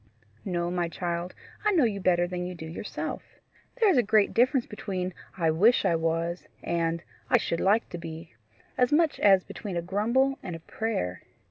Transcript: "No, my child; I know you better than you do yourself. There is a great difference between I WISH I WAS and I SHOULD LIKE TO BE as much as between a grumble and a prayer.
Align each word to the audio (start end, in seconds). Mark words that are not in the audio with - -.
"No, 0.45 0.71
my 0.71 0.87
child; 0.89 1.35
I 1.63 1.73
know 1.73 1.83
you 1.83 1.99
better 1.99 2.25
than 2.27 2.43
you 2.43 2.55
do 2.55 2.65
yourself. 2.65 3.21
There 3.75 3.87
is 3.91 3.97
a 3.97 4.01
great 4.01 4.33
difference 4.33 4.65
between 4.65 5.13
I 5.37 5.51
WISH 5.51 5.85
I 5.85 5.95
WAS 5.95 6.47
and 6.63 7.03
I 7.29 7.37
SHOULD 7.37 7.59
LIKE 7.59 7.89
TO 7.89 7.97
BE 7.99 8.33
as 8.79 8.91
much 8.91 9.19
as 9.19 9.43
between 9.43 9.77
a 9.77 9.81
grumble 9.83 10.39
and 10.41 10.55
a 10.55 10.59
prayer. 10.61 11.21